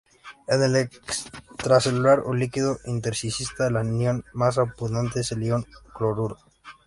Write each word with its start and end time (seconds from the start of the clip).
En 0.47 0.63
el 0.63 0.75
extracelular 0.77 2.21
o 2.21 2.33
líquido 2.33 2.79
intersticial, 2.85 3.53
el 3.69 3.77
anión 3.77 4.25
más 4.33 4.57
abundante 4.57 5.19
es 5.19 5.31
el 5.31 5.43
ion 5.43 5.67
cloruro. 5.95 6.39